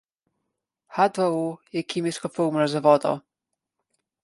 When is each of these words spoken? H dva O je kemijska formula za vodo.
H 0.97 1.05
dva 1.17 1.27
O 1.41 1.43
je 1.77 1.85
kemijska 1.93 2.33
formula 2.39 2.67
za 2.75 2.85
vodo. 2.89 3.15